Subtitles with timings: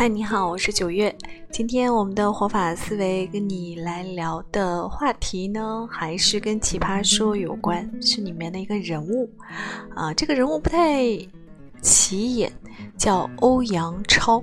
[0.00, 1.14] 嗨，你好，我是九月。
[1.50, 9.30] 今天我们的活法思维跟你来聊的话题呢，还是跟《奇葩说》有关，是里面的一个人物
[9.94, 10.10] 啊。
[10.14, 11.04] 这个人物不太
[11.82, 12.50] 起眼，
[12.96, 14.42] 叫欧阳超。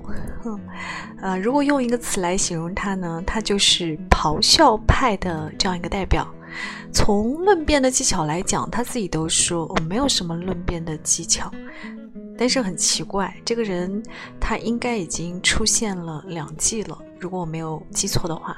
[1.21, 6.31] 呃，如果用一个词来形容他呢，他就是咆哮派的这样一个代表。
[6.93, 11.51] 从论辩的技巧来讲，他自己都说我没有什么论辩的技巧。
[12.37, 14.01] 但是很奇怪，这个人
[14.39, 18.55] 他应该已经出现了两季了，如果我没有记错的话，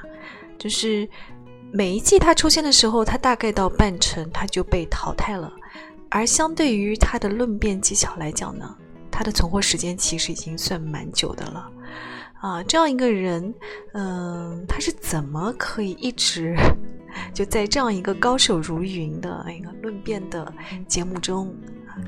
[0.58, 1.08] 就是
[1.72, 5.52] 每一季他出现的时候，他大概到半程他就被淘汰了。
[6.08, 8.76] 而相对于他的论辩技巧来讲呢，
[9.10, 11.70] 他的存活时间其实已经算蛮久的了。
[12.40, 13.54] 啊，这样一个人，
[13.92, 16.56] 嗯，他是怎么可以一直
[17.34, 20.52] 就在这样一个高手如云的一个论辩的
[20.88, 21.54] 节目中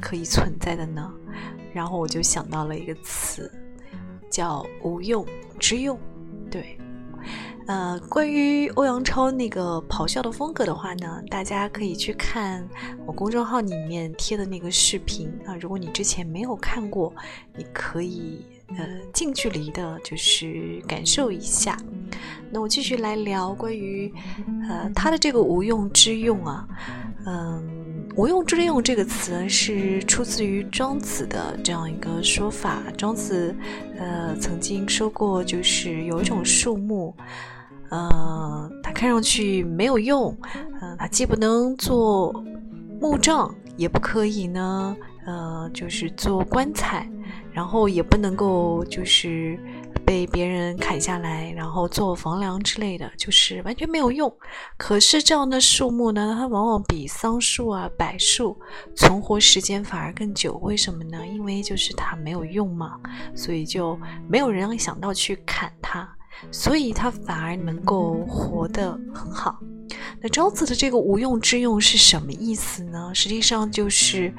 [0.01, 1.13] 可以存在的呢？
[1.73, 3.51] 然后我就想到了一个词，
[4.31, 5.27] 叫“无用
[5.59, 5.99] 之用”。
[6.51, 6.79] 对，
[7.67, 12.69] 呃，关于欧阳超那个咆哮的风格的话呢，大家可以去看
[13.07, 15.57] 我公众号里面贴的那个视频啊。
[15.57, 17.13] 如果你之前没有看过，
[17.57, 18.45] 你可以
[18.77, 21.77] 呃近距离的，就是感受一下。
[22.51, 24.13] 那我继续来聊关于
[24.69, 26.69] 呃他的这个“无用之用”啊，
[27.25, 27.82] 嗯。
[28.15, 32.83] 无用之用这个词是出自于庄子的这样一个说法。
[32.97, 33.55] 庄子，
[33.99, 37.15] 呃，曾经说过，就是有一种树木，
[37.89, 40.37] 呃，它看上去没有用，
[40.81, 42.33] 呃，它既不能做
[43.01, 47.09] 木杖，也不可以呢，呃，就是做棺材，
[47.51, 49.59] 然后也不能够就是。
[50.13, 54.31] 被别人砍下来，然后做房梁之类的，就是完全没有用。
[54.77, 58.55] 可是这样的树木呢，它往往比桑树啊、柏树
[58.95, 60.53] 存活时间反而更久。
[60.61, 61.27] 为什么呢？
[61.27, 63.01] 因为就是它没有用嘛，
[63.35, 66.07] 所以就没有人想到去砍它，
[66.51, 69.59] 所以它反而能够活得很好。
[70.21, 73.11] 那庄子的这个无用之用是什么意思呢？
[73.15, 74.31] 实际上就是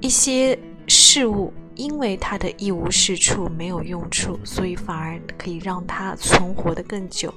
[0.00, 1.52] 一些事物。
[1.78, 7.32] 因为它的一无是处，没有用处，所以反而可以让它存活的更久。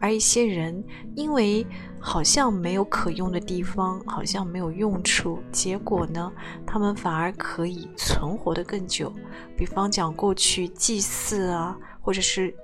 [0.00, 0.82] 而一些人，
[1.14, 1.64] 因为
[2.00, 6.32] 好像没有可用的地方，好像没有用处，结果呢，
[6.66, 9.12] 他们反而可以存活的更久。
[9.58, 12.54] 比方讲，过去祭祀啊，或者是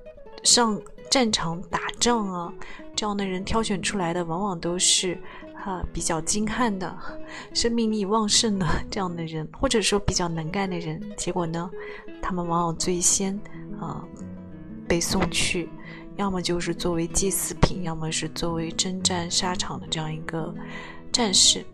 [0.42, 0.80] 上
[1.10, 2.52] 战场打仗啊，
[2.96, 5.20] 这样的人挑选出来的，往往都是。
[5.60, 6.96] 哈，比较精悍的、
[7.52, 11.70] 生命力旺盛的这样的人，或者说比较能干的人，结果呢，
[12.22, 13.38] 他们往往最先
[13.80, 14.04] 啊
[14.86, 15.68] 被送去，
[16.16, 20.54] 要么就是作为祭祀品，要么是作为征战沙场的这样一个
[21.12, 21.64] 战士，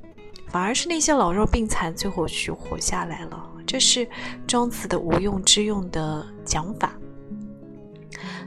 [0.49, 3.51] 反而是那些老弱病残最后去活下来了。
[3.67, 4.07] 这是
[4.47, 6.93] 庄子的无用之用的讲法。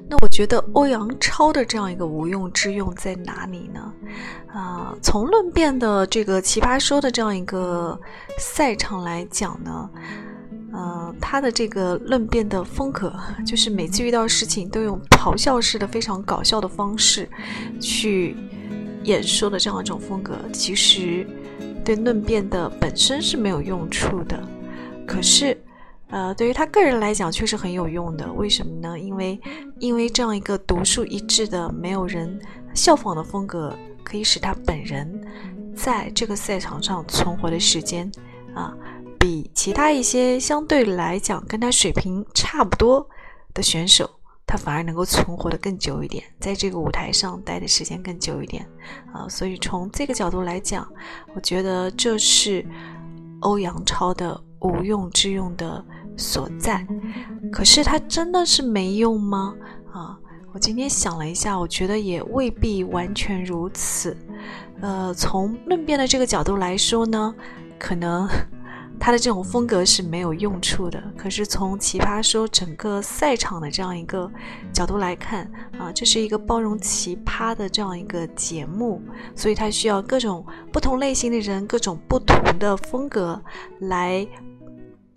[0.10, 3.94] 那我觉得欧阳超的这样一个无用之用在哪里呢？
[4.54, 8.00] 啊，从论辩的这个奇葩说的这样一个
[8.40, 9.90] 赛场来讲呢，
[10.72, 13.14] 呃，他的这个论辩的风格，
[13.46, 17.30] 就是每次遇到事情都用咆哮式的非常搞笑的方式
[17.82, 18.38] 去
[19.04, 21.28] 演说的这样一种风格，其实
[21.84, 24.42] 对论辩的本身是没有用处的。
[25.06, 25.62] 可是。
[26.10, 28.32] 呃，对于他个人来讲，确实很有用的。
[28.34, 28.98] 为什么呢？
[28.98, 29.40] 因为，
[29.80, 32.40] 因为这样一个独树一帜的、没有人
[32.74, 35.22] 效仿的风格，可以使他本人
[35.76, 38.10] 在这个赛场上存活的时间
[38.56, 38.74] 啊，
[39.20, 43.06] 比其他一些相对来讲跟他水平差不多
[43.54, 44.10] 的选手，
[44.46, 48.66] 他反而能够存活的更久一点，在这个舞台上待的时间更久一点
[49.14, 49.28] 啊。
[49.28, 50.88] 所以从这个角度来讲，
[51.36, 52.66] 我觉得这是
[53.42, 55.84] 欧阳超的无用之用的。
[56.20, 56.84] 所在，
[57.52, 59.54] 可是他真的是没用吗？
[59.94, 60.18] 啊，
[60.52, 64.18] 我今天想了一下，我觉得也未必完全如此。
[64.82, 67.36] 呃，从论辩的这个角度来说呢，
[67.78, 68.28] 可能
[69.00, 71.02] 他的这种风格是没有用处的。
[71.18, 74.32] 可是从奇葩说整个赛场的这样一个
[74.74, 79.02] 角度来看，啊，这是一个包容奇葩的这样一个节目，
[79.36, 83.42] 所以它需要各种不同类型的人，各种不同的风格
[83.80, 84.28] 来。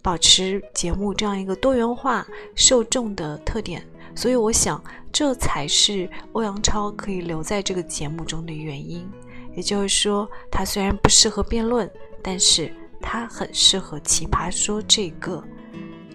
[0.02, 9.06] 保持节目这样一个多元化受众的特点，所以我想这才是欧阳超可以留在这个节目中的原因。
[9.54, 11.86] 也就是说，他虽然不适合辩论，
[12.22, 15.42] 但是他很适合《奇葩说》这个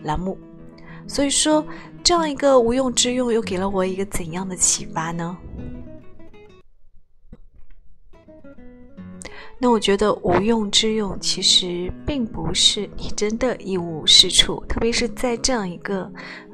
[0.04, 0.38] 栏目。
[1.08, 1.66] 所以说，
[2.04, 5.38] 这样一个无用之用又给了我一个怎样的启发呢？
[9.58, 16.12] 那我觉得无用之用其实并不是你真的一无是处，特别是在这样一个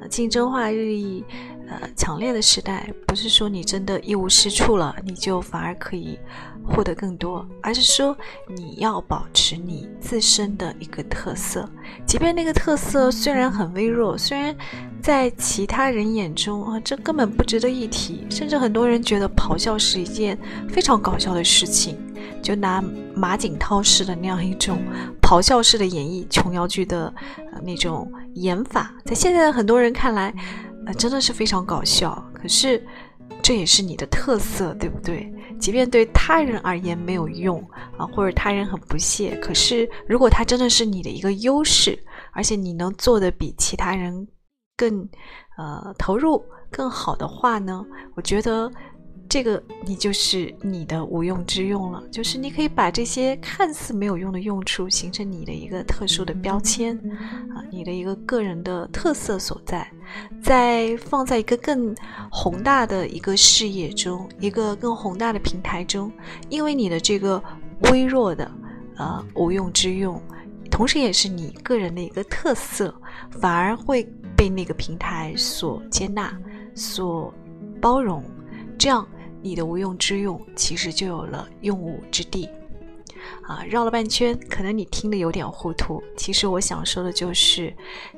[0.10, 1.26] 竞争化日益
[1.68, 6.20] 呃强烈的时代，不是说你真的一无是处了，你就反而可以
[6.64, 8.16] 获得更多，而是说
[8.48, 11.70] 你要保持你自身的一个特色，
[12.06, 14.56] 即便那个特色虽然很微弱，虽然
[15.02, 20.38] 在其他人眼中啊这根本不值得一提，甚至很多人觉得咆哮是一件
[20.70, 21.98] 非常搞笑的事情。
[22.42, 22.84] 就拿
[23.16, 24.80] 马景涛式的那样一种
[25.22, 27.12] 咆哮式的演绎琼瑶剧的
[27.64, 30.34] 那种演法，在现在的很多人看来，
[30.86, 32.24] 呃真的是非常搞笑。
[32.34, 32.84] 可是
[33.42, 35.32] 这也是你的特色，对不对？
[35.60, 37.60] 即便对他人而言没有用
[37.98, 41.98] 啊，或者他人很不屑，可是如果他真的是你的一个优势，
[42.34, 44.28] 而且你能做的比其他人
[44.76, 45.08] 更
[45.58, 47.86] 呃投入更好的话呢？
[48.16, 48.72] 我觉得。
[49.30, 56.98] 这个你就是你的无用之用了，就是你可以把这些看似没有用的用处形成你的一个特殊的标签，
[57.56, 59.90] 啊，你的一个个人的特色所在，
[60.42, 61.96] 在放在一个更
[62.32, 66.12] 宏大的一个视野中，一个更宏大的平台中，
[66.50, 67.44] 因为你的这个
[67.92, 68.50] 微弱的
[68.98, 70.22] 呃无用之用，
[70.70, 72.94] 同时也是你个人的一个特色，
[73.32, 74.04] 反而会
[74.36, 76.38] 被那个平台所接纳、
[76.76, 77.34] 所
[77.80, 78.24] 包容，
[78.78, 79.08] 这样。
[79.44, 82.48] 你的无用之用，其实就有了用武之地。
[83.44, 86.02] 啊，绕了半圈，可能你听得有点糊涂。
[86.16, 87.74] 其实我想说的就是，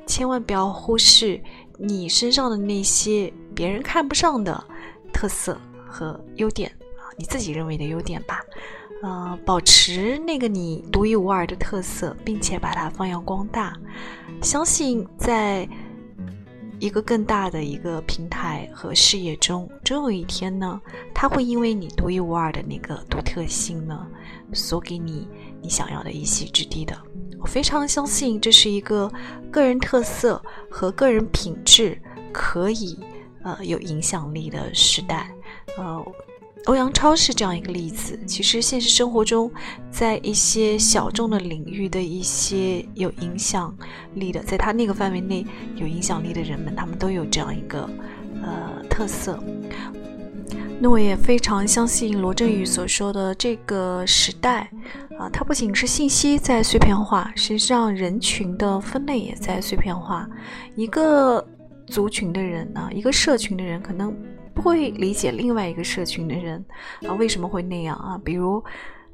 [0.06, 1.40] 千万不要忽视
[1.78, 4.64] 你身上的那些别人看不上的
[5.12, 8.40] 特色和优点啊，你自己认为的优点吧。
[9.02, 13.76] 呃，保持那个你独一无二的特色，并且把它发扬光大。
[14.42, 15.68] 相信在。
[16.78, 20.80] 一个更大的一个平台和事业中，终有一天呢，
[21.14, 24.06] 它会因为你独一无二的那个独特性呢，
[24.52, 25.26] 所给你
[25.62, 26.96] 你想要的一席之地的。
[27.40, 29.10] 我非常相信这是一个
[29.50, 32.00] 个人特色和个人品质
[32.32, 32.98] 可以
[33.42, 35.30] 呃有影响力的时代，
[35.78, 36.04] 呃。
[36.66, 38.18] 欧阳超是这样一个例子。
[38.26, 39.50] 其实现实生活中，
[39.90, 43.76] 在一些小众的领域的一些有影响
[44.14, 45.46] 力的，在他那个范围内
[45.76, 47.88] 有影响力的人们，他们都有这样一个
[48.42, 49.38] 呃特色。
[50.80, 54.68] 那我也非常相信罗振宇所说的这个时代
[55.18, 60.26] 啊，它不仅是信息在碎片化，实际上人群的分类也在碎片化。
[60.76, 61.46] 一个
[61.86, 64.16] 族群的人呢，一个社群的人可能。
[64.54, 66.64] 不会理解另外一个社群的人
[67.06, 68.18] 啊为什么会那样啊？
[68.24, 68.62] 比如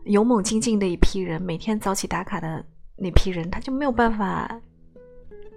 [0.04, 2.64] 勇猛精进的一批人，每天早起打卡的
[2.96, 4.50] 那批人，他就没有办法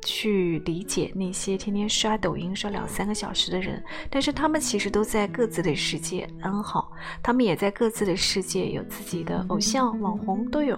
[0.04, 3.82] 去理解那些天天刷抖音刷两三个小时的人。
[4.10, 6.92] 但是他们其实都在各自的世界安好，
[7.22, 10.78] 他们也在各自的世界有自己的偶像、网红都有，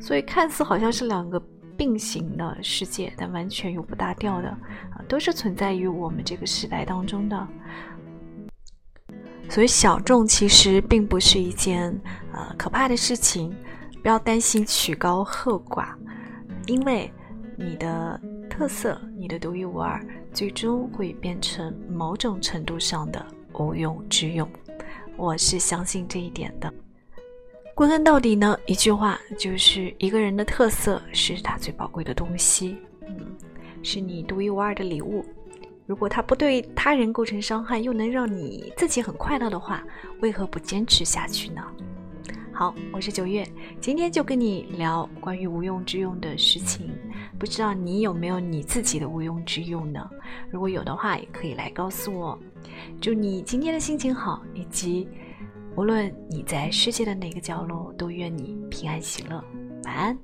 [0.00, 1.38] 所以看似好像是两个
[1.76, 7.48] 并行的世界，但完全又不搭调的啊，都是存在于我们这个时代当中的。
[9.52, 11.94] 所以小众其实并不是一件
[12.32, 13.54] 呃可怕的事情，
[14.00, 15.88] 不要担心曲高和寡，
[16.66, 17.12] 因为
[17.58, 18.18] 你的
[18.48, 20.02] 特色、你的独一无二，
[20.32, 23.22] 最终会变成某种程度上的
[23.52, 24.48] 无用之用。
[25.18, 26.72] 我是相信这一点的。
[27.74, 33.36] 归根到底呢，一句话就是一个人的特色是他最宝贵的东西，嗯，
[33.82, 35.22] 是你独一无二的礼物。
[35.92, 39.84] 如果它不对他人构成伤害，又能让你自己很快乐的话，
[40.22, 41.62] 为何不坚持下去呢？
[42.50, 43.46] 好，我是九月，
[43.78, 46.88] 今天就跟你聊关于无用之用的事情。
[47.38, 50.08] 不知道你有没有你自己的无用之用呢？
[50.50, 52.38] 如果有的话，也可以来告诉我。
[52.98, 55.06] 祝你今天的心情好，以及
[55.76, 59.44] 无论你在世界的哪个角落，都愿你平安喜乐。
[59.84, 60.18] 晚安。